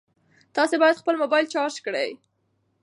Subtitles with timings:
[0.55, 2.09] تاسي باید خپل موبایل چارج کړئ.